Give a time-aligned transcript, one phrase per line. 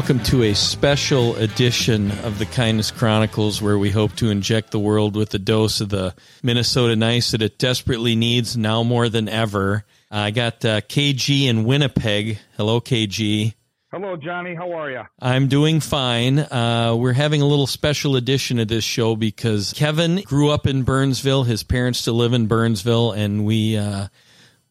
[0.00, 4.78] Welcome to a special edition of the Kindness Chronicles where we hope to inject the
[4.78, 9.28] world with a dose of the Minnesota nice that it desperately needs now more than
[9.28, 9.84] ever.
[10.10, 12.38] Uh, I got uh, KG in Winnipeg.
[12.56, 13.52] Hello, KG.
[13.90, 14.54] Hello, Johnny.
[14.54, 15.02] How are you?
[15.20, 16.38] I'm doing fine.
[16.38, 20.82] Uh, we're having a little special edition of this show because Kevin grew up in
[20.82, 21.42] Burnsville.
[21.42, 24.08] His parents still live in Burnsville, and we uh,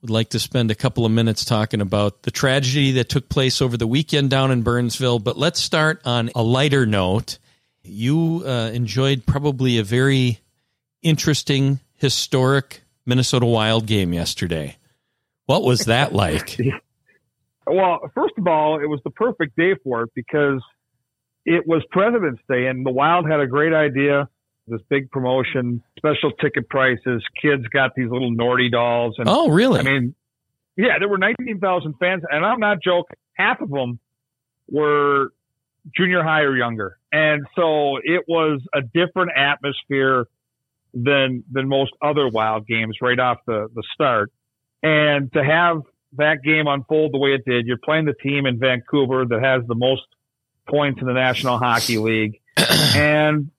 [0.01, 3.61] would like to spend a couple of minutes talking about the tragedy that took place
[3.61, 5.19] over the weekend down in Burnsville.
[5.19, 7.37] But let's start on a lighter note.
[7.83, 10.39] You uh, enjoyed probably a very
[11.01, 14.77] interesting, historic Minnesota Wild game yesterday.
[15.47, 16.57] What was that like?
[17.67, 20.61] well, first of all, it was the perfect day for it because
[21.45, 24.29] it was President's Day, and the Wild had a great idea
[24.69, 27.23] this big promotion, special ticket prices.
[27.41, 29.15] Kids got these little Nordy dolls.
[29.17, 29.79] And oh, really?
[29.79, 30.15] I mean,
[30.75, 33.17] yeah, there were 19,000 fans, and I'm not joking.
[33.33, 33.99] Half of them
[34.69, 35.31] were
[35.95, 40.25] junior high or younger, and so it was a different atmosphere
[40.93, 44.31] than than most other Wild games right off the the start.
[44.81, 45.81] And to have
[46.13, 49.67] that game unfold the way it did, you're playing the team in Vancouver that has
[49.67, 50.03] the most
[50.67, 52.39] points in the National Hockey League,
[52.95, 53.51] and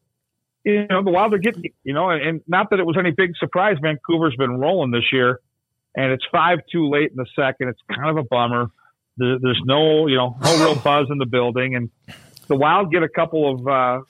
[0.64, 3.32] you know, the Wild are getting, you know, and not that it was any big
[3.38, 3.76] surprise.
[3.80, 5.40] Vancouver's been rolling this year,
[5.96, 7.68] and it's five too late in the second.
[7.68, 8.70] It's kind of a bummer.
[9.16, 11.90] there's no, you know, no real buzz in the building, and
[12.48, 14.00] the Wild get a couple of, uh,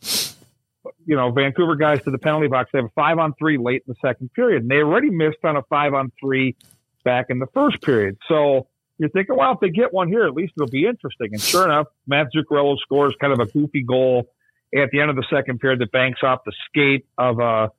[1.06, 2.71] you know, Vancouver guys to the penalty box.
[2.73, 5.45] They have a five on three late in the second period, and they already missed
[5.45, 6.56] on a five on three
[7.05, 8.19] back in the first period.
[8.28, 8.67] So
[8.98, 11.28] you're thinking, well, if they get one here, at least it'll be interesting.
[11.33, 14.27] And sure enough, Matt Zuccarello scores kind of a goofy goal
[14.74, 17.70] at the end of the second period that banks off the skate of a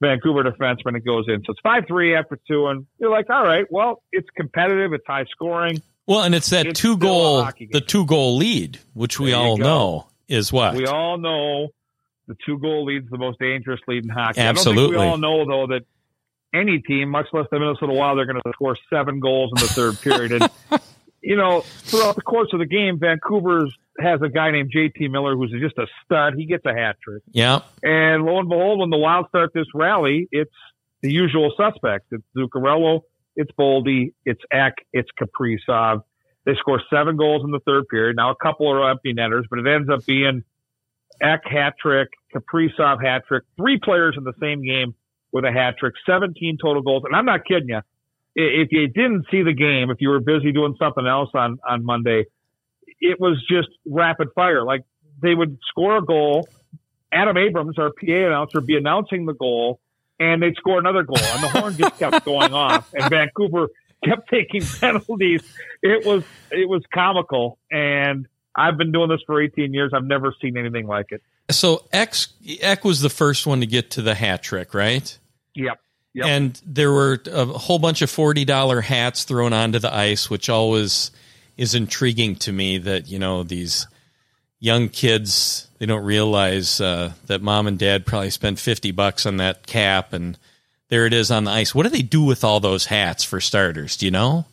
[0.00, 1.42] Vancouver defenseman and goes in.
[1.44, 2.66] So it's 5 3 after two.
[2.66, 5.82] And you're like, all right, well, it's competitive, it's high scoring.
[6.06, 9.58] Well, and it's that it's two goal, the two goal lead, which we there all
[9.58, 10.74] know is what?
[10.74, 11.68] We all know
[12.28, 14.40] the two goal lead's the most dangerous lead in hockey.
[14.40, 14.96] Absolutely.
[14.96, 15.84] we all know, though, that
[16.54, 19.68] any team, much less the Minnesota Wild, they're going to score seven goals in the
[19.68, 20.32] third period.
[20.32, 20.50] And,
[21.22, 25.34] you know, throughout the course of the game, Vancouver's has a guy named JT Miller
[25.34, 26.34] who's just a stud.
[26.36, 27.22] He gets a hat trick.
[27.32, 27.60] Yeah.
[27.82, 30.54] And lo and behold, when the Wild start this rally, it's
[31.02, 32.06] the usual suspects.
[32.12, 33.00] It's Zuccarello,
[33.36, 36.02] it's Boldy, it's Ek, it's Kaprizov.
[36.44, 38.16] They score seven goals in the third period.
[38.16, 40.44] Now a couple are empty netters, but it ends up being
[41.20, 44.94] Ek hat trick, Kaprizov hat trick, three players in the same game
[45.32, 47.02] with a hat trick, 17 total goals.
[47.04, 47.80] And I'm not kidding you.
[48.34, 51.84] If you didn't see the game, if you were busy doing something else on, on
[51.84, 52.26] Monday,
[53.00, 54.64] it was just rapid fire.
[54.64, 54.84] Like
[55.20, 56.48] they would score a goal.
[57.10, 59.80] Adam Abrams, our PA announcer, be announcing the goal,
[60.20, 63.68] and they'd score another goal, and the horn just kept going off, and Vancouver
[64.04, 65.42] kept taking penalties.
[65.82, 69.92] It was it was comical, and I've been doing this for 18 years.
[69.94, 71.22] I've never seen anything like it.
[71.50, 75.18] So X Ek was the first one to get to the hat trick, right?
[75.54, 75.80] Yep.
[76.18, 76.26] Yep.
[76.26, 80.48] And there were a whole bunch of forty dollar hats thrown onto the ice, which
[80.48, 81.12] always
[81.56, 83.86] is intriguing to me that you know these
[84.58, 89.36] young kids they don't realize uh, that mom and dad probably spent 50 bucks on
[89.36, 90.36] that cap and
[90.88, 91.72] there it is on the ice.
[91.74, 93.96] What do they do with all those hats for starters?
[93.96, 94.46] Do you know?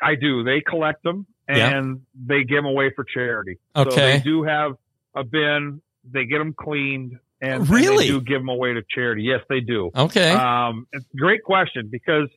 [0.00, 0.44] I do.
[0.44, 2.36] They collect them and yeah.
[2.36, 3.58] they give them away for charity.
[3.74, 4.76] Okay so they do have
[5.14, 5.80] a bin.
[6.08, 9.40] They get them cleaned and, really and they do give them away to charity yes
[9.48, 10.86] they do okay um,
[11.16, 12.28] great question because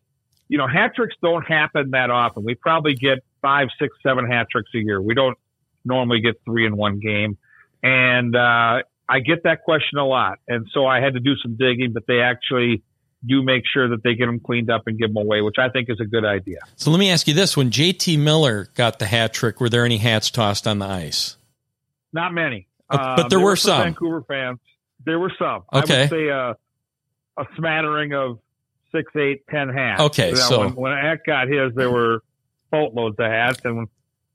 [0.47, 4.47] you know hat tricks don't happen that often we probably get five, six, seven hat
[4.51, 5.01] tricks a year.
[5.01, 5.37] We don't
[5.85, 7.37] normally get three in one game.
[7.81, 10.37] And, uh, I get that question a lot.
[10.47, 12.83] And so I had to do some digging, but they actually
[13.25, 15.69] do make sure that they get them cleaned up and give them away, which I
[15.69, 16.59] think is a good idea.
[16.75, 17.57] So let me ask you this.
[17.57, 21.37] When JT Miller got the hat trick, were there any hats tossed on the ice?
[22.13, 22.67] Not many.
[22.87, 23.81] Uh, but there, there were some.
[23.81, 24.59] Vancouver fans.
[25.05, 25.63] There were some.
[25.73, 25.97] Okay.
[25.97, 26.53] I would say uh,
[27.37, 28.39] a smattering of
[28.91, 30.01] six, eight, ten hats.
[30.01, 30.35] Okay.
[30.35, 32.21] So when, when Ek got his, there were
[32.71, 33.87] boatloads of hats, and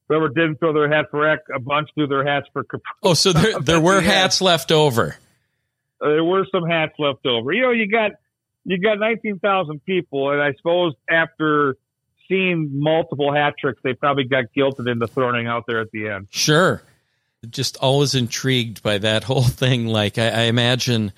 [0.09, 2.65] whoever didn't throw their hat for Ek, a bunch threw their hats for.
[2.65, 2.81] Capri.
[3.03, 5.17] Oh, so there there were hats left over.
[6.01, 7.53] There were some hats left over.
[7.53, 8.13] You know, you got
[8.65, 11.77] you got nineteen thousand people, and I suppose after
[12.29, 16.29] seeing multiple hat tricks, they probably got guilted into throwing out there at the end.
[16.31, 16.83] Sure,
[17.51, 19.87] just always intrigued by that whole thing.
[19.87, 21.13] Like I, I imagine.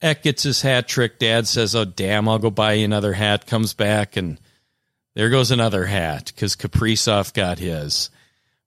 [0.00, 1.20] Ek gets his hat trick.
[1.20, 4.40] Dad says, "Oh damn, I'll go buy you another hat." Comes back and
[5.14, 8.10] there goes another hat because Kaprizov got his.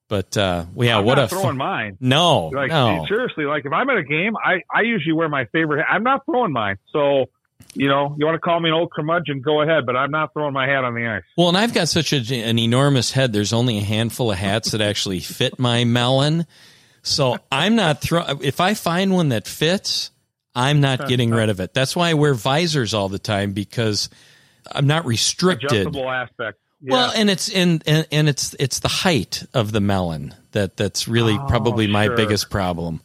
[0.07, 1.97] But uh, yeah, I'm what a throwing mine.
[1.99, 3.05] No, like no.
[3.07, 5.79] seriously, like if I'm at a game, I I usually wear my favorite.
[5.79, 5.87] Hat.
[5.89, 6.77] I'm not throwing mine.
[6.93, 7.25] So
[7.73, 10.33] you know, you want to call me an old curmudgeon, go ahead, but I'm not
[10.33, 11.23] throwing my hat on the ice.
[11.37, 13.33] Well, and I've got such a, an enormous head.
[13.33, 16.45] There's only a handful of hats that actually fit my melon.
[17.05, 18.41] So I'm not throwing.
[18.41, 20.09] If I find one that fits,
[20.55, 21.73] I'm not getting rid of it.
[21.73, 24.09] That's why I wear visors all the time because
[24.71, 25.71] I'm not restricted.
[25.71, 26.57] Adjustable aspect.
[26.81, 26.93] Yeah.
[26.93, 31.07] Well, and it's in and, and, it's it's the height of the melon that that's
[31.07, 32.15] really oh, probably my sure.
[32.15, 33.01] biggest problem.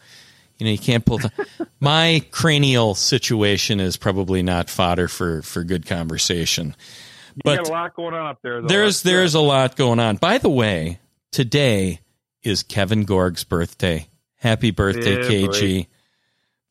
[0.58, 1.19] You know, you can't pull.
[1.19, 1.46] The,
[1.81, 6.75] my cranial situation is probably not fodder for for good conversation.
[7.37, 8.62] You but a lot going on up there.
[8.62, 8.69] Though.
[8.69, 10.17] There's there's a lot going on.
[10.17, 11.00] By the way,
[11.32, 12.00] today
[12.42, 14.08] is Kevin Gorg's birthday.
[14.37, 15.84] Happy birthday, yeah, KG.
[15.84, 15.87] Boy.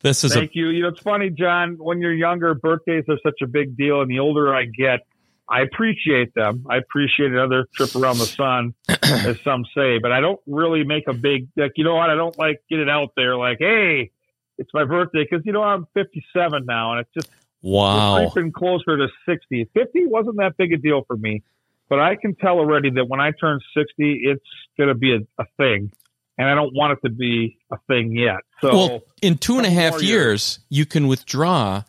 [0.02, 0.68] This is Thank a, you.
[0.68, 1.76] You know, it's funny, John.
[1.78, 5.00] When you're younger, birthdays are such a big deal, and the older I get,
[5.48, 6.66] I appreciate them.
[6.70, 11.06] I appreciate another trip around the sun, as some say, but I don't really make
[11.06, 11.72] a big like.
[11.76, 12.08] You know what?
[12.08, 14.10] I don't like get it out there like, hey,
[14.58, 17.30] it's my birthday because you know I'm 57 now, and it's just
[17.62, 19.70] wow, creeping closer to 60.
[19.74, 21.42] 50 wasn't that big a deal for me,
[21.90, 24.44] but I can tell already that when I turn 60, it's
[24.78, 25.92] going to be a, a thing,
[26.38, 28.38] and I don't want it to be a thing yet.
[28.62, 31.82] So, well, in two and a half years, years, you can withdraw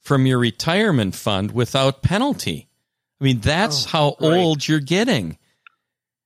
[0.00, 2.68] from your retirement fund without penalty.
[3.20, 4.38] I mean, that's oh, how great.
[4.38, 5.36] old you're getting.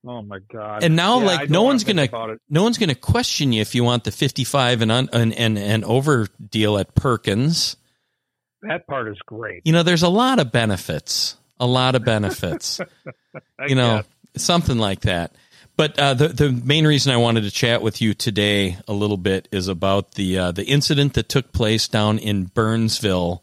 [0.06, 0.82] Oh my god!
[0.82, 2.08] And now, yeah, like, no one's gonna
[2.50, 5.84] no one's gonna question you if you want the 55 and un, and, and and
[5.84, 7.76] over deal at Perkins.
[8.62, 9.62] That part is great.
[9.64, 11.36] You know, there's a lot of benefits.
[11.60, 12.80] A lot of benefits.
[13.68, 14.02] you know,
[14.34, 14.44] guess.
[14.44, 15.34] something like that.
[15.76, 19.16] But uh, the the main reason I wanted to chat with you today a little
[19.16, 23.42] bit is about the uh, the incident that took place down in Burnsville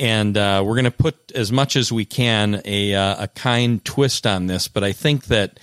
[0.00, 3.84] and uh, we're going to put as much as we can a uh, a kind
[3.84, 4.68] twist on this.
[4.68, 5.60] But I think that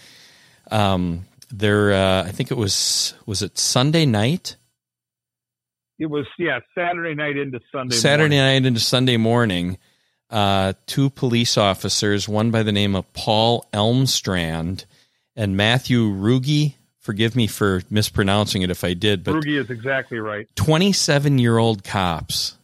[0.69, 4.55] um, there, uh, I think it was was it Sunday night.
[5.99, 7.95] It was yeah Saturday night into Sunday.
[7.95, 8.61] Saturday morning.
[8.61, 9.77] night into Sunday morning.
[10.31, 14.85] Uh, two police officers, one by the name of Paul Elmstrand
[15.35, 16.75] and Matthew Ruge.
[16.99, 20.47] Forgive me for mispronouncing it if I did, but Ruge is exactly right.
[20.55, 22.55] Twenty-seven year old cops.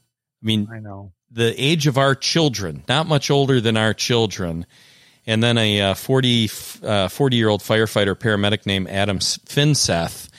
[0.42, 4.66] I mean, I know the age of our children, not much older than our children.
[5.26, 6.50] And then a uh, 40,
[6.84, 10.30] uh, 40 year old firefighter paramedic named Adam Finseth.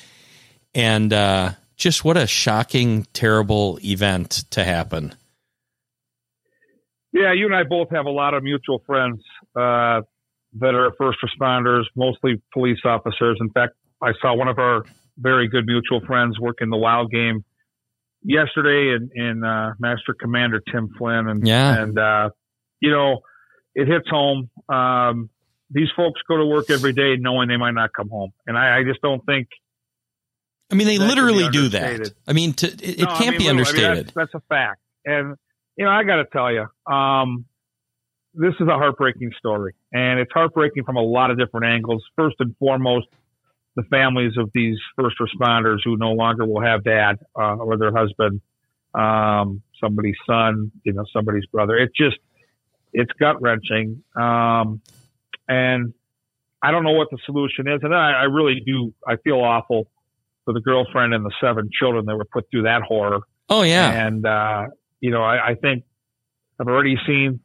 [0.75, 5.15] And uh, just what a shocking, terrible event to happen.
[7.13, 9.23] Yeah, you and I both have a lot of mutual friends
[9.57, 10.03] uh,
[10.59, 13.39] that are first responders, mostly police officers.
[13.41, 14.85] In fact, I saw one of our
[15.17, 17.45] very good mutual friends work in the wild game
[18.23, 22.31] yesterday in, in uh, Master Commander Tim Flynn, and yeah, and uh,
[22.81, 23.21] you know,
[23.75, 24.51] it hits home.
[24.69, 25.31] Um,
[25.71, 28.79] these folks go to work every day knowing they might not come home, and I,
[28.79, 29.49] I just don't think.
[30.71, 32.13] I mean, they literally do that.
[32.27, 33.85] I mean, to, it, it no, can't I mean, be understated.
[33.85, 35.37] I mean, that's, that's, a fact, and
[35.79, 37.45] you know, I got to tell you, um,
[38.35, 42.03] this is a heartbreaking story, and it's heartbreaking from a lot of different angles.
[42.17, 43.07] First and foremost,
[43.77, 47.93] the families of these first responders who no longer will have dad uh, or their
[47.93, 48.41] husband,
[48.93, 51.77] um, somebody's son, you know, somebody's brother.
[51.77, 52.19] It just,
[52.93, 54.03] it's gut wrenching.
[54.17, 54.81] Um,
[55.47, 55.95] and
[56.61, 57.81] I don't know what the solution is.
[57.85, 59.87] And I, I really do, I feel awful
[60.45, 63.21] for the girlfriend and the seven children that were put through that horror.
[63.49, 64.07] Oh, yeah.
[64.07, 64.67] And, uh,
[65.01, 65.85] you know, I, I think
[66.61, 67.41] I've already seen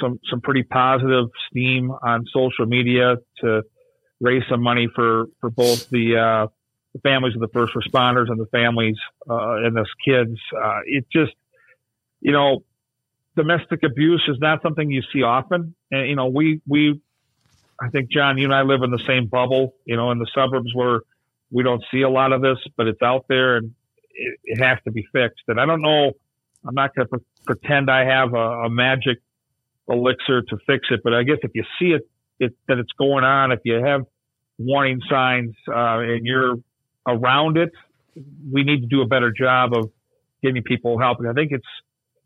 [0.00, 3.62] some, some pretty positive steam on social media to,
[4.20, 6.46] raise some money for for both the uh,
[6.94, 8.96] the families of the first responders and the families
[9.28, 10.38] uh, and those kids.
[10.56, 11.32] Uh, it just,
[12.20, 12.64] you know,
[13.36, 17.00] domestic abuse is not something you see often, and you know, we we,
[17.80, 20.28] I think John, you and I live in the same bubble, you know, in the
[20.34, 21.00] suburbs where
[21.50, 23.74] we don't see a lot of this, but it's out there and
[24.10, 25.44] it, it has to be fixed.
[25.48, 26.12] And I don't know,
[26.66, 29.18] I'm not going to pretend I have a, a magic
[29.88, 32.02] elixir to fix it, but I guess if you see it
[32.40, 34.02] it, that it's going on, if you have
[34.58, 36.56] warning signs uh, and you're
[37.06, 37.72] around it,
[38.52, 39.90] we need to do a better job of
[40.42, 41.18] getting people help.
[41.20, 41.66] And I think it's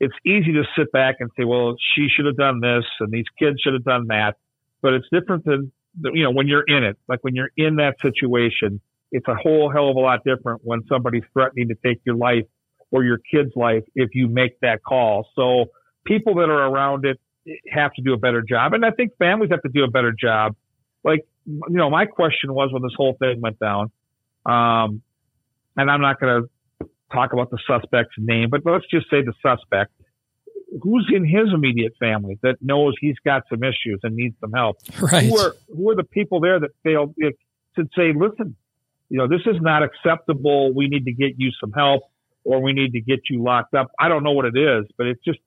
[0.00, 3.26] it's easy to sit back and say, well, she should have done this and these
[3.38, 4.34] kids should have done that.
[4.80, 5.70] But it's different than,
[6.12, 8.80] you know, when you're in it, like when you're in that situation,
[9.12, 12.46] it's a whole hell of a lot different when somebody's threatening to take your life
[12.92, 15.26] or your kid's life if you make that call.
[15.34, 15.66] So
[16.04, 17.18] people that are around it,
[17.68, 18.72] have to do a better job.
[18.72, 20.54] And I think families have to do a better job.
[21.02, 23.90] Like, you know, my question was when this whole thing went down,
[24.46, 25.02] um,
[25.76, 29.32] and I'm not going to talk about the suspect's name, but let's just say the
[29.42, 29.92] suspect
[30.80, 34.78] who's in his immediate family that knows he's got some issues and needs some help.
[35.00, 35.24] Right.
[35.24, 38.56] Who are, who are the people there that failed to say, listen,
[39.08, 40.72] you know, this is not acceptable.
[40.72, 42.04] We need to get you some help
[42.44, 43.90] or we need to get you locked up.
[43.98, 45.38] I don't know what it is, but it's just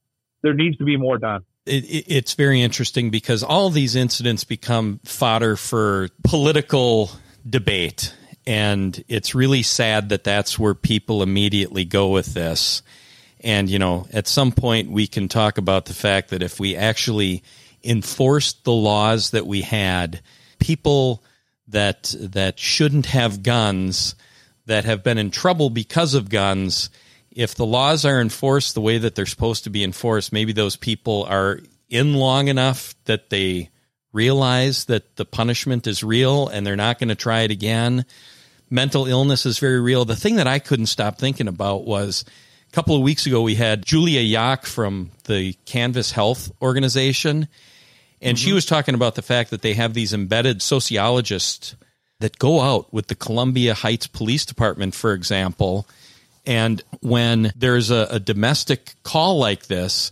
[0.42, 1.44] there needs to be more done.
[1.66, 7.10] It, it, it's very interesting because all these incidents become fodder for political
[7.48, 8.14] debate.
[8.48, 12.84] And it's really sad that that's where people immediately go with this.
[13.40, 16.76] And, you know, at some point we can talk about the fact that if we
[16.76, 17.44] actually
[17.84, 20.22] enforced the laws that we had,
[20.60, 21.24] people
[21.68, 24.16] that that shouldn't have guns
[24.66, 26.90] that have been in trouble because of guns
[27.36, 30.78] if the laws are enforced the way that they're supposed to be enforced, maybe those
[30.78, 33.70] people are in long enough that they
[34.14, 38.06] realize that the punishment is real and they're not going to try it again.
[38.70, 40.06] Mental illness is very real.
[40.06, 42.24] The thing that I couldn't stop thinking about was
[42.70, 47.50] a couple of weeks ago we had Julia Yock from the Canvas Health Organization,
[48.22, 48.46] and mm-hmm.
[48.46, 51.76] she was talking about the fact that they have these embedded sociologists
[52.20, 55.88] that go out with the Columbia Heights Police Department, for example
[56.46, 60.12] and when there's a, a domestic call like this,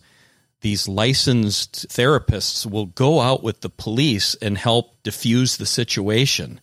[0.61, 6.59] these licensed therapists will go out with the police and help diffuse the situation.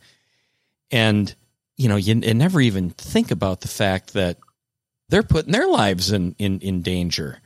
[0.91, 1.33] And,
[1.77, 4.39] you know, you, you never even think about the fact that
[5.09, 7.41] they're putting their lives in, in, in danger.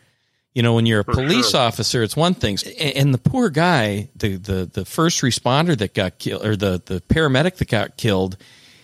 [0.55, 1.61] You know, when you're a For police sure.
[1.61, 2.59] officer, it's one thing.
[2.81, 7.01] And the poor guy, the, the, the first responder that got killed, or the, the
[7.01, 8.37] paramedic that got killed,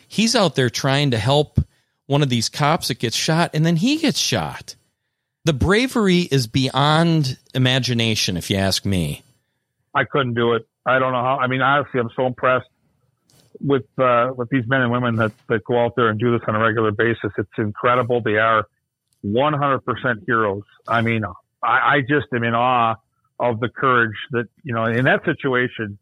[0.09, 1.61] he's out there trying to help
[2.07, 4.75] one of these cops that gets shot and then he gets shot.
[5.45, 9.23] The bravery is beyond imagination, if you ask me.
[9.95, 10.67] I couldn't do it.
[10.85, 11.39] I don't know how.
[11.39, 12.69] I mean, honestly, I'm so impressed
[13.61, 16.47] with uh, with these men and women that, that go out there and do this
[16.49, 17.33] on a regular basis.
[17.39, 18.21] It's incredible.
[18.21, 18.67] They are
[19.25, 20.63] 100% heroes.
[20.89, 21.25] I mean,
[21.63, 22.97] I, I just am in awe
[23.39, 25.99] of the courage that, you know, in that situation,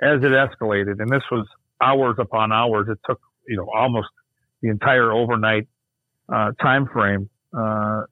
[0.00, 1.46] as it escalated, and this was
[1.80, 4.08] hours upon hours, it took, you know, almost
[4.62, 5.68] the entire overnight
[6.32, 7.28] uh, time frame.
[7.56, 8.02] Uh,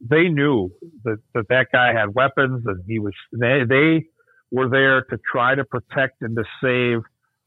[0.00, 0.70] they knew
[1.04, 4.06] that, that that guy had weapons and he was they they
[4.50, 7.02] were there to try to protect and to save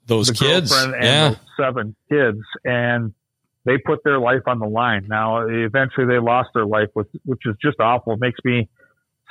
[0.07, 1.29] those kids and yeah.
[1.29, 3.13] those seven kids and
[3.65, 5.05] they put their life on the line.
[5.07, 8.13] Now eventually they lost their life which which is just awful.
[8.13, 8.69] It makes me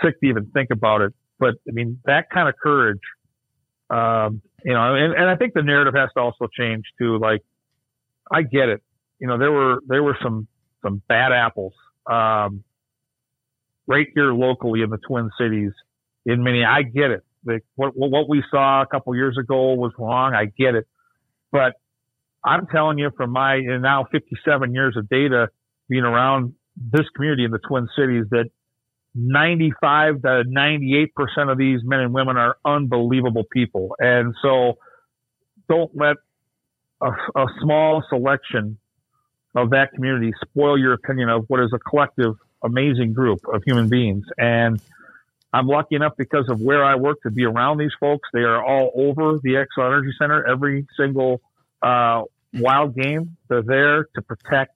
[0.03, 1.15] sick to even think about it.
[1.38, 3.00] But I mean that kind of courage
[3.88, 7.19] um, you know, and, and I think the narrative has to also change too.
[7.21, 7.43] Like,
[8.33, 8.83] I get it
[9.19, 10.47] you know, there were there were some
[10.83, 11.73] some bad apples
[12.07, 12.62] um,
[13.87, 15.73] right here locally in the Twin Cities.
[16.25, 17.25] In many, I get it.
[17.45, 20.35] The, what what we saw a couple years ago was wrong.
[20.35, 20.87] I get it,
[21.50, 21.75] but
[22.45, 25.49] I'm telling you, from my now 57 years of data
[25.88, 28.50] being around this community in the Twin Cities, that
[29.17, 34.79] 95 to 98 percent of these men and women are unbelievable people, and so
[35.69, 36.17] don't let
[37.01, 38.79] a, a small selection
[39.55, 43.89] of that community spoil your opinion of what is a collective, amazing group of human
[43.89, 44.25] beings.
[44.39, 44.81] And
[45.53, 48.29] I'm lucky enough because of where I work to be around these folks.
[48.35, 51.41] They are all over the Xcel Energy Center every single
[51.83, 53.37] uh, wild game.
[53.49, 54.75] They're there to protect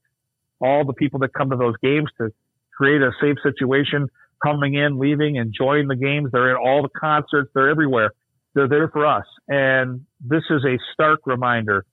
[0.60, 2.32] all the people that come to those games to
[2.74, 4.08] create a safe situation,
[4.42, 6.30] coming in, leaving, enjoying the games.
[6.32, 7.50] They're at all the concerts.
[7.54, 8.12] They're everywhere.
[8.54, 9.26] They're there for us.
[9.48, 11.84] And this is a stark reminder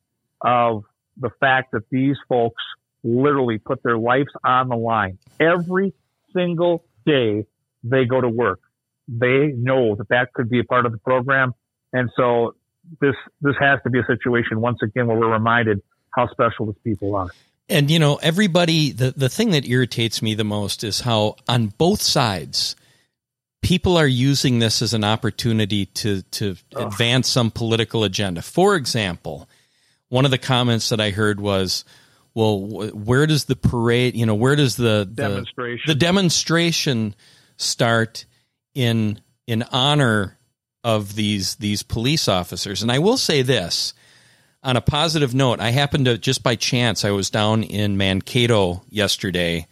[0.42, 0.84] of
[1.18, 2.62] the fact that these folks
[3.04, 5.94] literally put their lives on the line every
[6.34, 7.46] single day
[7.84, 8.60] they go to work.
[9.08, 11.54] They know that that could be a part of the program.
[11.94, 12.56] And so
[13.00, 16.82] this, this has to be a situation once again where we're reminded how special these
[16.84, 17.30] people are.
[17.70, 21.68] And you know, everybody, the, the thing that irritates me the most is how on
[21.68, 22.76] both sides,
[23.62, 28.42] people are using this as an opportunity to, to advance some political agenda.
[28.42, 29.50] For example,
[30.10, 31.84] one of the comments that I heard was,
[32.34, 37.16] well, where does the parade, you know, where does the, the demonstration, the demonstration
[37.58, 38.26] start
[38.74, 40.38] in, in honor
[40.84, 42.82] of these, these police officers?
[42.82, 43.94] And I will say this
[44.68, 48.84] on a positive note, I happened to just by chance, I was down in Mankato
[48.90, 49.66] yesterday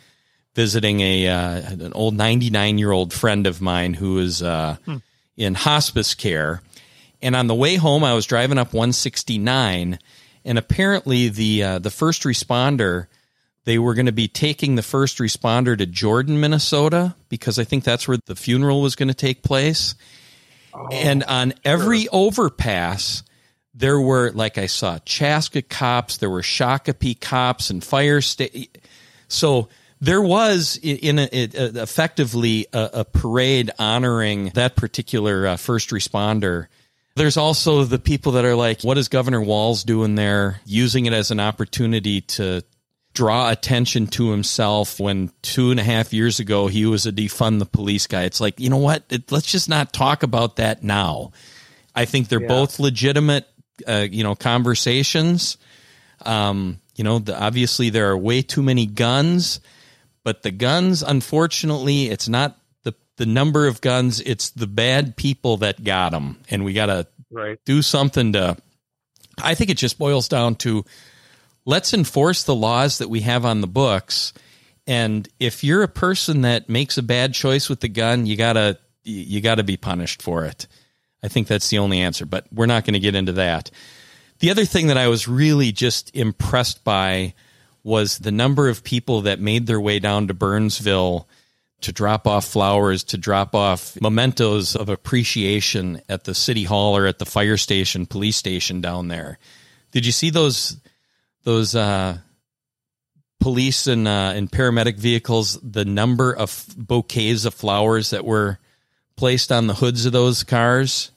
[0.56, 4.98] visiting a, uh, an old 99 year old friend of mine who is, uh, hmm.
[5.36, 6.62] in hospice care.
[7.22, 10.00] And on the way home, I was driving up 169
[10.46, 13.08] and apparently the uh, the first responder
[13.66, 17.84] they were going to be taking the first responder to Jordan, Minnesota, because I think
[17.84, 19.96] that's where the funeral was going to take place.
[20.74, 22.10] Oh, and on every sure.
[22.14, 23.24] overpass,
[23.76, 28.78] there were, like I saw, Chaska cops, there were Shakopee cops and fire state.
[29.28, 35.90] So there was in a, it, effectively a, a, parade honoring that particular uh, first
[35.90, 36.68] responder
[37.16, 40.60] there's also the people that are like, what is Governor Walz doing there?
[40.66, 42.62] Using it as an opportunity to
[43.14, 47.60] draw attention to himself when two and a half years ago he was a defund
[47.60, 48.24] the police guy.
[48.24, 49.04] It's like, you know what?
[49.10, 51.32] It, let's just not talk about that now.
[51.96, 52.50] I think they're yeah.
[52.50, 53.48] both legitimate,
[53.88, 55.58] uh, you know, conversations.
[56.26, 59.60] Um, you know, the, obviously there are way too many guns,
[60.24, 65.58] but the guns, unfortunately, it's not the the number of guns; it's the bad people
[65.58, 67.60] that got them, and we got to right.
[67.66, 68.58] do something to.
[69.42, 70.86] I think it just boils down to
[71.66, 74.34] let's enforce the laws that we have on the books.
[74.88, 78.78] And if you're a person that makes a bad choice with the gun, you gotta
[79.04, 80.68] you gotta be punished for it.
[81.26, 83.72] I think that's the only answer, but we're not going to get into that.
[84.40, 87.34] The other thing that I was really just impressed by
[87.84, 91.28] was the number of people that made their way down to Burnsville
[91.82, 97.08] to drop off flowers, to drop off mementos of appreciation at the city hall or
[97.08, 99.40] at the fire station, police station down there.
[99.92, 100.78] Did you see those
[101.44, 102.20] those uh,
[103.40, 108.60] police and uh, and paramedic vehicles, the number of bouquets of flowers that were
[109.16, 111.12] placed on the hoods of those cars.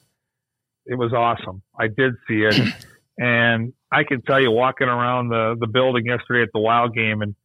[0.89, 1.61] It was awesome.
[1.77, 2.59] I did see it,
[3.17, 7.21] and I can tell you, walking around the the building yesterday at the Wild game,
[7.21, 7.35] and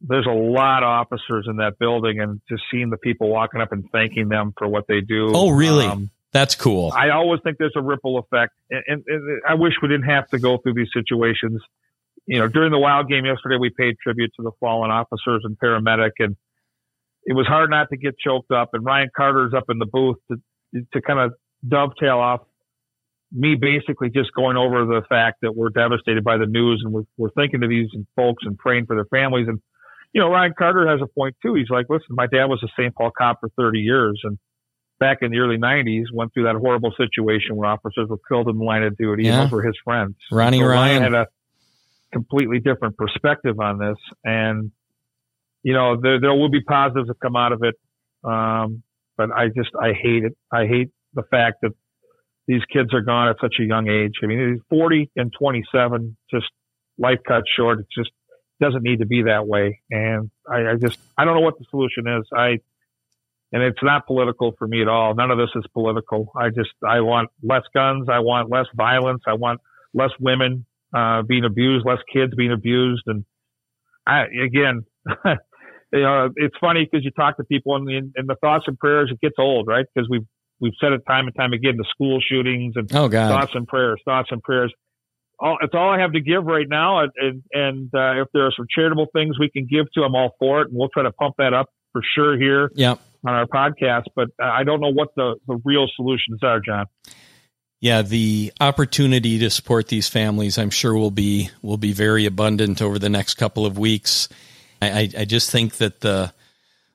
[0.00, 3.72] there's a lot of officers in that building, and just seeing the people walking up
[3.72, 5.32] and thanking them for what they do.
[5.34, 5.86] Oh, really?
[5.86, 6.92] Um, That's cool.
[6.92, 10.28] I always think there's a ripple effect, and, and, and I wish we didn't have
[10.28, 11.62] to go through these situations
[12.26, 15.58] you know, during the Wild game yesterday, we paid tribute to the fallen officers and
[15.58, 16.36] paramedic, and
[17.24, 18.70] it was hard not to get choked up.
[18.72, 20.40] And Ryan Carter's up in the booth to
[20.92, 21.34] to kind of
[21.66, 22.40] dovetail off
[23.34, 27.02] me basically just going over the fact that we're devastated by the news and we're,
[27.16, 29.48] we're thinking of these folks and praying for their families.
[29.48, 29.60] And,
[30.12, 31.54] you know, Ryan Carter has a point too.
[31.54, 32.94] He's like, listen, my dad was a St.
[32.94, 34.20] Paul cop for 30 years.
[34.22, 34.38] And
[35.00, 38.58] back in the early 90s, went through that horrible situation where officers were killed in
[38.58, 39.24] the line of duty.
[39.24, 39.50] Yeah.
[39.50, 40.14] Were his friends.
[40.30, 41.00] Ronnie so Ryan.
[41.00, 41.26] Ryan had a,
[42.14, 43.96] completely different perspective on this.
[44.24, 44.70] And,
[45.62, 47.74] you know, there, there will be positives that come out of it.
[48.22, 48.82] Um,
[49.18, 50.36] but I just, I hate it.
[50.50, 51.72] I hate the fact that
[52.46, 54.12] these kids are gone at such a young age.
[54.22, 56.46] I mean, 40 and 27, just
[56.98, 57.80] life cut short.
[57.80, 58.10] It just
[58.60, 59.80] doesn't need to be that way.
[59.90, 62.26] And I, I just, I don't know what the solution is.
[62.36, 62.58] I,
[63.52, 65.14] and it's not political for me at all.
[65.14, 66.32] None of this is political.
[66.36, 68.08] I just, I want less guns.
[68.10, 69.22] I want less violence.
[69.26, 69.60] I want
[69.94, 73.04] less women uh, being abused, less kids being abused.
[73.06, 73.24] And
[74.06, 74.84] I, again,
[75.24, 78.78] you know, it's funny because you talk to people and the, and the thoughts and
[78.78, 79.86] prayers, it gets old, right?
[79.94, 80.26] Because we've,
[80.64, 83.28] we've said it time and time again, the school shootings and oh, God.
[83.28, 84.72] thoughts and prayers, thoughts and prayers.
[85.38, 87.00] All, it's all I have to give right now.
[87.00, 90.30] And, and uh, if there are some charitable things we can give to, I'm all
[90.38, 90.68] for it.
[90.68, 92.98] And we'll try to pump that up for sure here yep.
[93.26, 94.04] on our podcast.
[94.16, 96.86] But I don't know what the, the real solutions are, John
[97.80, 102.80] yeah, the opportunity to support these families, I'm sure, will be will be very abundant
[102.80, 104.30] over the next couple of weeks.
[104.80, 106.32] I, I just think that the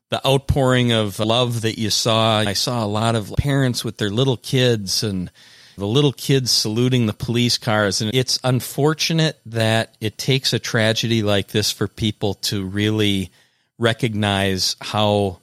[0.09, 4.09] the outpouring of love that you saw, I saw a lot of parents with their
[4.09, 5.31] little kids and
[5.77, 8.01] the little kids saluting the police cars.
[8.01, 13.31] And it's unfortunate that it takes a tragedy like this for people to really
[13.77, 15.39] recognize how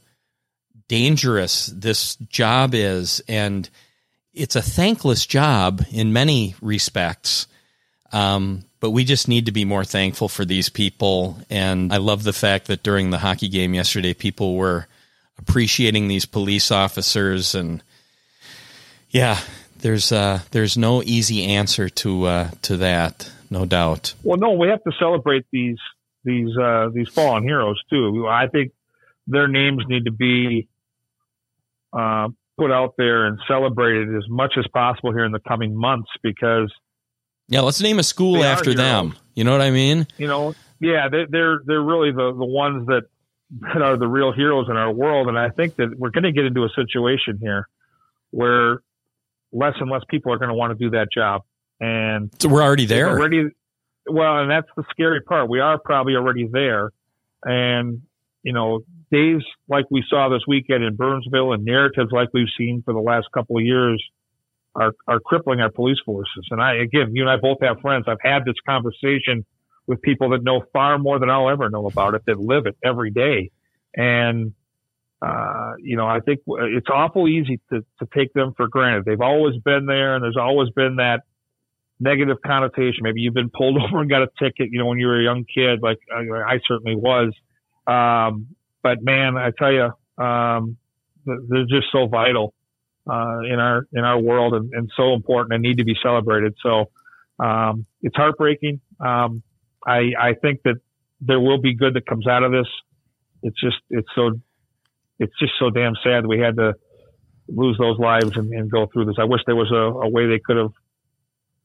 [0.88, 3.68] dangerous this job is and
[4.37, 7.46] it's a thankless job in many respects.
[8.12, 11.39] Um, but we just need to be more thankful for these people.
[11.49, 14.87] And I love the fact that during the hockey game yesterday, people were
[15.39, 17.55] appreciating these police officers.
[17.55, 17.83] And
[19.11, 19.39] yeah,
[19.79, 24.15] there's uh, there's no easy answer to uh, to that, no doubt.
[24.23, 25.79] Well, no, we have to celebrate these
[26.25, 28.27] these uh, these fallen heroes too.
[28.29, 28.73] I think
[29.27, 30.69] their names need to be
[31.93, 36.11] uh, put out there and celebrated as much as possible here in the coming months
[36.23, 36.73] because
[37.48, 39.14] yeah, let's name a school after them.
[39.35, 40.06] You know what I mean?
[40.18, 43.02] You know, yeah, they, they're they're really the the ones that
[43.61, 46.32] that are the real heroes in our world, and I think that we're going to
[46.32, 47.68] get into a situation here
[48.30, 48.82] where
[49.52, 51.42] less and less people are going to want to do that job,
[51.80, 53.09] and so we're already there.
[53.09, 53.44] Already,
[54.09, 55.48] well, and that's the scary part.
[55.48, 56.90] We are probably already there,
[57.44, 58.02] and
[58.42, 58.80] you know,
[59.12, 63.00] days like we saw this weekend in Burnsville and narratives like we've seen for the
[63.00, 64.02] last couple of years
[64.77, 66.47] are, are crippling our police forces.
[66.51, 68.05] And I, again, you and I both have friends.
[68.07, 69.45] I've had this conversation
[69.87, 72.77] with people that know far more than I'll ever know about it, that live it
[72.85, 73.51] every day.
[73.95, 74.53] And,
[75.23, 79.05] uh, you know, I think it's awful easy to, to take them for granted.
[79.07, 81.23] They've always been there and there's always been that
[81.99, 83.01] negative connotation.
[83.03, 85.25] Maybe you've been pulled over and got a ticket, you know, when you were a
[85.25, 87.33] young kid, like I, I certainly was.
[87.87, 88.49] Um,
[88.83, 90.77] but man, I tell you, um,
[91.25, 92.53] they're just so vital
[93.09, 96.55] uh, in our in our world and, and, so important and need to be celebrated.
[96.62, 96.90] So
[97.38, 98.81] um, it's heartbreaking.
[99.01, 99.42] Um,
[99.87, 100.77] I I think that
[101.21, 102.66] there will be good that comes out of this.
[103.42, 104.33] It's just it's so
[105.19, 106.75] it's just so damn sad we had to
[107.49, 109.16] lose those lives and, and go through this.
[109.19, 110.73] I wish there was a, a way they could have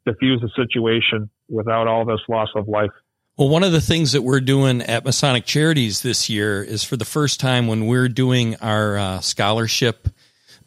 [0.06, 2.91] diffused the situation without all this loss of life.
[3.38, 6.97] Well, one of the things that we're doing at Masonic Charities this year is for
[6.97, 10.10] the first time when we're doing our uh, scholarship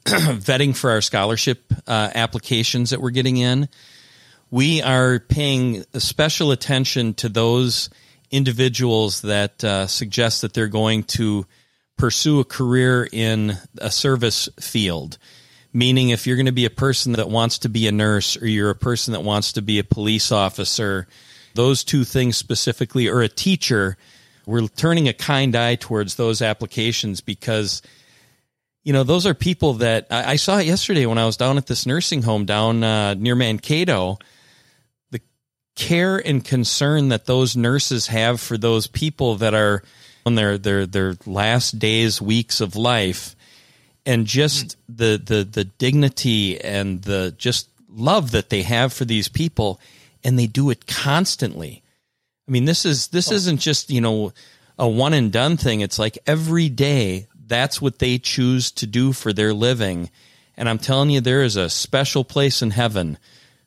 [0.06, 3.68] vetting for our scholarship uh, applications that we're getting in,
[4.50, 7.90] we are paying special attention to those
[8.30, 11.46] individuals that uh, suggest that they're going to
[11.96, 15.18] pursue a career in a service field.
[15.72, 18.46] Meaning, if you're going to be a person that wants to be a nurse or
[18.46, 21.08] you're a person that wants to be a police officer,
[21.54, 23.96] those two things specifically, or a teacher,
[24.46, 27.82] we're turning a kind eye towards those applications because,
[28.84, 31.66] you know, those are people that I, I saw yesterday when I was down at
[31.66, 34.18] this nursing home down uh, near Mankato.
[35.10, 35.22] The
[35.74, 39.82] care and concern that those nurses have for those people that are
[40.26, 43.34] on their their their last days, weeks of life,
[44.04, 49.28] and just the the the dignity and the just love that they have for these
[49.28, 49.80] people,
[50.22, 51.82] and they do it constantly.
[52.46, 53.34] I mean, this is this oh.
[53.34, 54.34] isn't just you know
[54.78, 55.80] a one and done thing.
[55.80, 60.10] It's like every day that's what they choose to do for their living.
[60.56, 63.16] And I'm telling you, there is a special place in heaven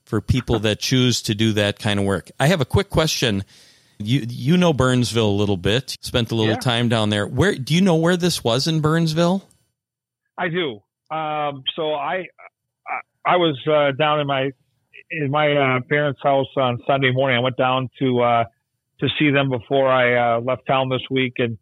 [0.04, 2.30] for people that choose to do that kind of work.
[2.39, 3.43] I have a quick question
[4.00, 5.97] you you know Burnsville a little bit.
[6.02, 6.60] Spent a little yeah.
[6.60, 7.26] time down there.
[7.26, 9.43] Where do you know where this was in Burnsville?
[10.38, 10.82] I do.
[11.10, 12.28] Um, so I
[13.26, 14.52] I was uh, down in my
[15.10, 17.38] in my uh, parents' house on Sunday morning.
[17.38, 18.43] I went down to uh,
[19.00, 21.58] to see them before I uh, left town this week, and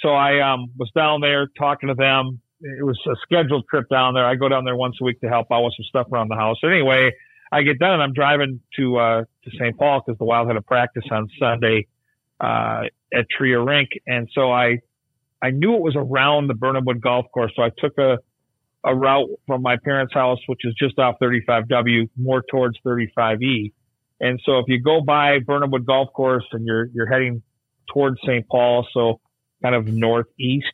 [0.00, 2.40] so I um, was down there talking to them.
[2.60, 4.26] It was a scheduled trip down there.
[4.26, 6.36] I go down there once a week to help out with some stuff around the
[6.36, 6.56] house.
[6.64, 7.12] Anyway,
[7.52, 9.76] I get done and I'm driving to uh, to St.
[9.78, 11.86] Paul because the Wild had a practice on Sunday
[12.40, 12.82] uh,
[13.12, 14.78] at Tria Rink, and so I
[15.42, 18.18] I knew it was around the Birnamwood Golf Course, so I took a
[18.84, 23.72] a route from my parents' house, which is just off 35W, more towards 35E.
[24.20, 27.42] And so if you go by Birnamwood Golf Course and you're you're heading
[27.92, 28.46] towards St.
[28.48, 29.20] Paul, so
[29.62, 30.66] kind of northeast,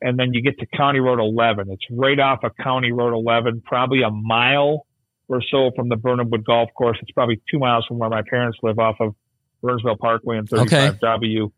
[0.00, 1.70] and then you get to County Road 11.
[1.70, 4.86] It's right off of County Road 11, probably a mile
[5.28, 6.98] or so from the Birnamwood Golf Course.
[7.00, 9.14] It's probably two miles from where my parents live off of
[9.62, 11.44] Burnsville Parkway and 35W.
[11.44, 11.52] Okay.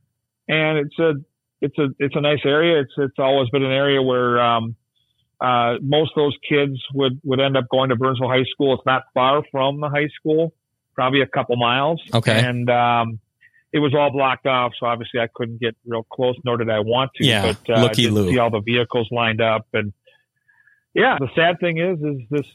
[0.48, 1.14] And it's a,
[1.60, 2.80] it's a, it's a nice area.
[2.80, 4.76] It's, it's always been an area where, um,
[5.40, 8.74] uh, most of those kids would, would end up going to Burnsville High School.
[8.74, 10.54] It's not far from the high school,
[10.94, 12.00] probably a couple miles.
[12.14, 12.38] Okay.
[12.38, 13.18] And, um,
[13.72, 16.80] it was all blocked off, so obviously I couldn't get real close, nor did I
[16.80, 17.24] want to.
[17.24, 19.92] Yeah, but uh, looky I see all the vehicles lined up, and
[20.94, 22.46] yeah, the sad thing is, is this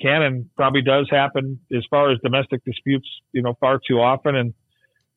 [0.00, 4.34] can and probably does happen as far as domestic disputes, you know, far too often,
[4.34, 4.54] and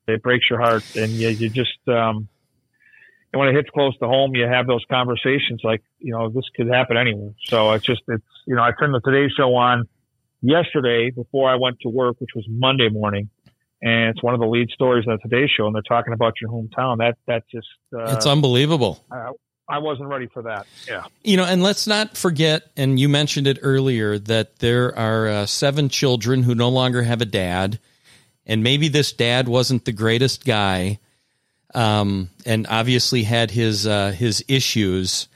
[0.08, 0.84] it breaks your heart.
[0.96, 2.28] And you, you just, um,
[3.32, 6.46] and when it hits close to home, you have those conversations like, you know, this
[6.56, 7.32] could happen anywhere.
[7.46, 9.88] So it's just, it's, you know, I turned the Today Show on
[10.42, 13.30] yesterday before I went to work, which was Monday morning.
[13.82, 16.34] And it's one of the lead stories on the Today Show, and they're talking about
[16.42, 16.98] your hometown.
[16.98, 19.04] That that just uh, it's unbelievable.
[19.10, 19.32] I,
[19.70, 20.66] I wasn't ready for that.
[20.88, 21.06] Yeah.
[21.24, 25.46] You know, and let's not forget, and you mentioned it earlier, that there are uh,
[25.46, 27.80] seven children who no longer have a dad.
[28.46, 30.98] And maybe this dad wasn't the greatest guy,
[31.76, 35.28] um, and obviously had his uh, his issues.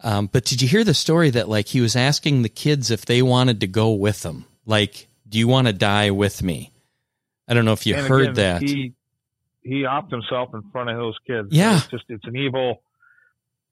[0.00, 3.06] Um, but did you hear the story that like he was asking the kids if
[3.06, 4.44] they wanted to go with him?
[4.66, 6.71] Like, do you want to die with me?
[7.48, 8.62] I don't know if you and heard again, that.
[8.62, 8.92] He
[9.62, 11.48] he offed himself in front of those kids.
[11.50, 12.82] Yeah, it's just it's an evil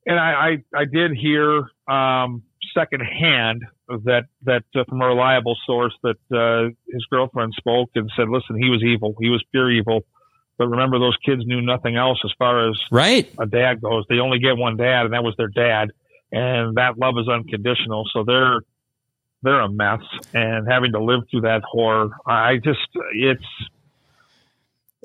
[0.07, 2.43] and I, I, I did hear um,
[2.75, 8.29] secondhand that that uh, from a reliable source that uh, his girlfriend spoke and said,
[8.29, 9.15] "Listen, he was evil.
[9.21, 10.05] He was pure evil."
[10.59, 14.05] But remember, those kids knew nothing else as far as right a dad goes.
[14.09, 15.91] They only get one dad, and that was their dad,
[16.33, 18.05] and that love is unconditional.
[18.13, 18.61] So they're
[19.43, 20.01] they're a mess,
[20.35, 22.81] and having to live through that horror, I just
[23.15, 23.43] it's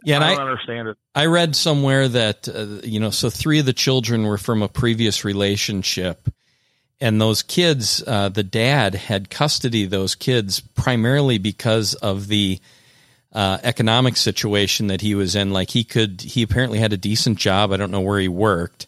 [0.05, 0.97] yeah, I don't I, understand it.
[1.15, 4.67] I read somewhere that uh, you know, so three of the children were from a
[4.67, 6.29] previous relationship,
[7.01, 12.59] and those kids, uh, the dad had custody of those kids primarily because of the
[13.33, 15.51] uh, economic situation that he was in.
[15.51, 17.71] Like he could, he apparently had a decent job.
[17.71, 18.87] I don't know where he worked,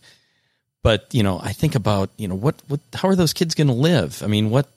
[0.84, 3.68] but you know, I think about you know what what how are those kids going
[3.68, 4.22] to live?
[4.24, 4.70] I mean, what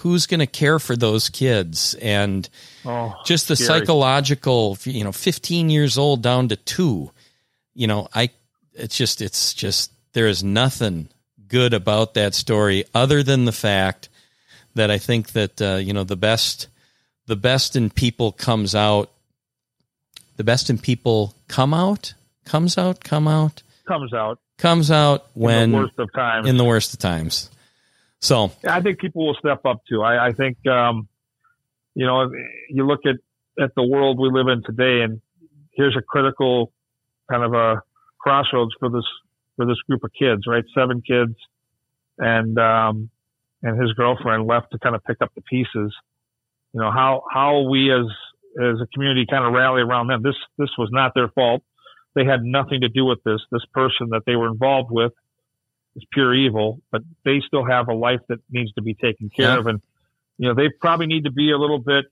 [0.00, 2.48] who's going to care for those kids and
[2.84, 3.80] oh, just the scary.
[3.80, 7.10] psychological you know 15 years old down to 2
[7.74, 8.30] you know i
[8.74, 11.08] it's just it's just there is nothing
[11.48, 14.08] good about that story other than the fact
[14.74, 16.68] that i think that uh, you know the best
[17.26, 19.10] the best in people comes out
[20.36, 22.14] the best in people come out
[22.50, 26.48] comes out, come out, comes out, comes out when in the worst of times.
[26.48, 27.50] In the worst of times.
[28.20, 30.02] So yeah, I think people will step up too.
[30.02, 31.08] I, I think um,
[31.94, 32.30] you know
[32.68, 33.16] you look at
[33.62, 35.20] at the world we live in today, and
[35.72, 36.72] here's a critical
[37.30, 37.82] kind of a
[38.18, 39.04] crossroads for this
[39.56, 40.64] for this group of kids, right?
[40.74, 41.34] Seven kids,
[42.18, 43.10] and um,
[43.62, 45.94] and his girlfriend left to kind of pick up the pieces.
[46.72, 48.06] You know how how we as
[48.60, 50.22] as a community kind of rally around them.
[50.22, 51.62] This this was not their fault.
[52.14, 53.40] They had nothing to do with this.
[53.50, 55.12] This person that they were involved with
[55.96, 59.48] is pure evil, but they still have a life that needs to be taken care
[59.48, 59.58] yeah.
[59.58, 59.66] of.
[59.66, 59.80] And
[60.38, 62.06] you know they probably need to be a little bit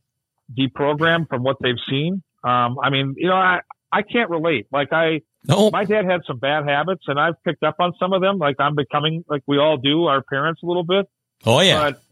[0.57, 2.23] deprogrammed from what they've seen.
[2.45, 3.61] Um, I mean, you know, I
[3.93, 4.67] I can't relate.
[4.71, 5.71] Like I, no.
[5.71, 8.38] my dad had some bad habits, and I've picked up on some of them.
[8.38, 11.07] Like I'm becoming, like we all do, our parents a little bit.
[11.47, 11.91] Oh yeah.
[11.91, 12.03] But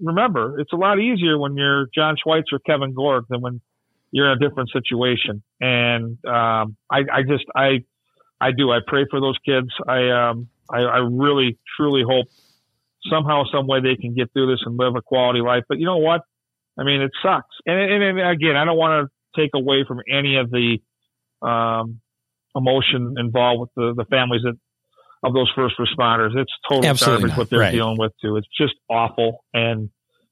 [0.00, 3.60] remember, it's a lot easier when you're John Schweitzer, or Kevin Gorg, than when
[4.10, 5.42] you're in a different situation.
[5.60, 7.84] And um, I, I just, I,
[8.40, 8.70] I do.
[8.70, 9.68] I pray for those kids.
[9.88, 12.26] I, um, I, I really, truly hope
[13.10, 15.64] somehow, some way they can get through this and live a quality life.
[15.68, 16.22] But you know what?
[16.78, 17.54] I mean, it sucks.
[17.66, 20.78] And, and, and again, I don't want to take away from any of the
[21.46, 22.00] um,
[22.54, 24.54] emotion involved with the, the families that
[25.22, 26.36] of those first responders.
[26.36, 27.38] It's total Absolutely garbage not.
[27.38, 27.72] what they're right.
[27.72, 28.36] dealing with too.
[28.36, 29.88] It's just awful, and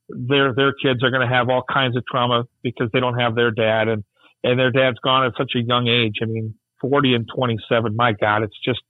[0.08, 3.34] their their kids are going to have all kinds of trauma because they don't have
[3.34, 4.04] their dad, and
[4.42, 6.16] and their dad's gone at such a young age.
[6.22, 7.94] I mean, forty and twenty seven.
[7.94, 8.80] My God, it's just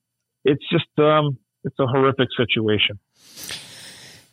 [0.45, 2.99] it's just um it's a horrific situation.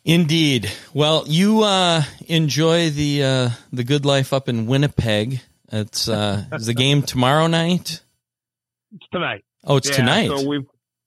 [0.04, 0.70] Indeed.
[0.94, 5.40] Well, you uh, enjoy the uh, the good life up in Winnipeg.
[5.70, 8.00] It's uh, is the game tomorrow night.
[8.94, 9.44] It's tonight.
[9.64, 10.28] Oh, it's yeah, tonight.
[10.28, 10.66] So we've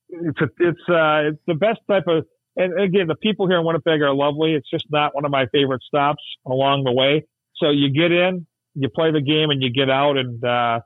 [0.10, 3.66] it's a, it's uh it's the best type of and again the people here in
[3.66, 4.54] Winnipeg are lovely.
[4.54, 7.26] It's just not one of my favorite stops along the way.
[7.56, 10.82] So you get in, you play the game, and you get out, and uh,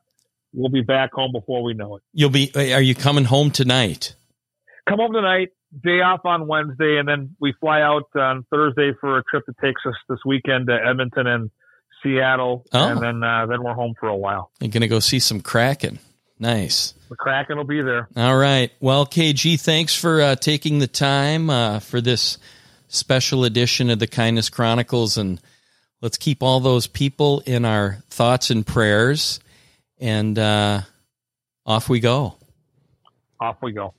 [0.53, 2.03] we'll be back home before we know it.
[2.13, 2.51] You'll be.
[2.55, 4.15] Are you coming home tonight?
[4.87, 5.49] Come home tonight.
[5.83, 9.57] Day off on Wednesday, and then we fly out on Thursday for a trip that
[9.57, 11.51] takes us this weekend to Edmonton and
[12.01, 12.87] Seattle, oh.
[12.87, 14.51] and then uh, then we're home for a while.
[14.61, 15.99] You're gonna go see some Kraken.
[16.39, 16.93] Nice.
[17.09, 18.09] The Kraken will be there.
[18.15, 18.71] All right.
[18.79, 22.37] Well, KG, thanks for uh, taking the time uh, for this
[22.87, 25.41] special edition of the Kindness Chronicles, and
[26.01, 29.39] let's keep all those people in our thoughts and prayers.
[29.99, 30.81] And uh,
[31.65, 32.35] off we go.
[33.39, 33.93] Off we go.